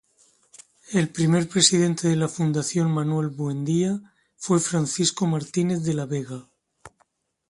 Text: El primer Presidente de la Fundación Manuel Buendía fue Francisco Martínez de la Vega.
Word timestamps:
El 0.93 1.09
primer 1.09 1.47
Presidente 1.47 2.07
de 2.07 2.15
la 2.15 2.27
Fundación 2.27 2.89
Manuel 2.89 3.27
Buendía 3.29 4.01
fue 4.35 4.59
Francisco 4.59 5.27
Martínez 5.27 5.83
de 5.83 5.93
la 5.93 6.07
Vega. 6.07 6.49